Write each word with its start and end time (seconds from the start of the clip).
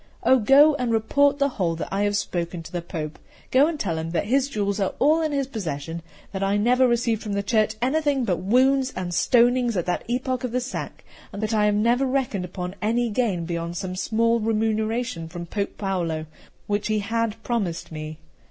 Oh, 0.23 0.39
go 0.39 0.73
and 0.77 0.91
report 0.91 1.37
the 1.37 1.47
whole 1.47 1.75
that 1.75 1.89
I 1.93 2.01
have 2.05 2.17
spoken 2.17 2.63
to 2.63 2.71
the 2.71 2.81
Pope; 2.81 3.19
go 3.51 3.67
and 3.67 3.79
tell 3.79 3.99
him 3.99 4.09
that 4.13 4.25
his 4.25 4.49
jewels 4.49 4.79
are 4.79 4.93
all 4.97 5.21
in 5.21 5.31
his 5.31 5.45
possession; 5.45 6.01
that 6.31 6.41
I 6.41 6.57
never 6.57 6.87
received 6.87 7.21
from 7.21 7.33
the 7.33 7.43
Church 7.43 7.75
anything 7.83 8.25
but 8.25 8.37
wounds 8.37 8.91
and 8.95 9.13
stonings 9.13 9.77
at 9.77 9.85
that 9.85 10.03
epoch 10.07 10.43
of 10.43 10.53
the 10.53 10.59
sack; 10.59 11.03
that 11.31 11.53
I 11.53 11.69
never 11.69 12.07
reckoned 12.07 12.45
upon 12.45 12.73
any 12.81 13.11
gain 13.11 13.45
beyond 13.45 13.77
some 13.77 13.95
small 13.95 14.39
remuneration 14.39 15.27
from 15.27 15.45
Pope 15.45 15.77
Paolo, 15.77 16.25
which 16.65 16.87
he 16.87 16.97
had 16.97 17.35
promised 17.43 17.91
me. 17.91 18.17